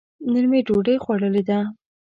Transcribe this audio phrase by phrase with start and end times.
[0.31, 1.59] نن مو ډوډۍ خوړلې ده.